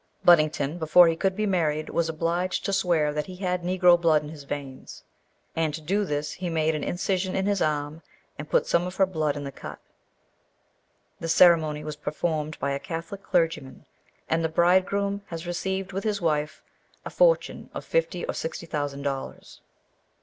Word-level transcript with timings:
Buddington, 0.25 0.79
before 0.79 1.07
he 1.07 1.15
could 1.15 1.35
be 1.35 1.45
married 1.45 1.87
was 1.91 2.09
obliged 2.09 2.65
to 2.65 2.73
swear 2.73 3.13
that 3.13 3.27
he 3.27 3.35
had 3.35 3.61
Negro 3.61 4.01
blood 4.01 4.23
in 4.23 4.29
his 4.29 4.45
veins, 4.45 5.03
and 5.55 5.75
to 5.75 5.79
do 5.81 6.05
this 6.05 6.31
he 6.31 6.49
made 6.49 6.73
an 6.73 6.83
incision 6.83 7.35
in 7.35 7.45
his 7.45 7.61
arm, 7.61 8.01
and 8.35 8.49
put 8.49 8.65
some 8.65 8.87
of 8.87 8.95
her 8.95 9.05
blood 9.05 9.37
in 9.37 9.43
the 9.43 9.51
cut. 9.51 9.77
The 11.19 11.29
ceremony 11.29 11.83
was 11.83 11.95
performed 11.97 12.57
by 12.57 12.71
a 12.71 12.79
Catholic 12.79 13.21
clergyman, 13.21 13.85
and 14.27 14.43
the 14.43 14.49
bridegroom 14.49 15.21
has 15.27 15.45
received 15.45 15.93
with 15.93 16.03
his 16.03 16.19
wife 16.19 16.63
a 17.05 17.11
fortune 17.11 17.69
of 17.75 17.85
fifty 17.85 18.25
or 18.25 18.33
sixty 18.33 18.65
thousand 18.65 19.03
dollars.' 19.03 19.61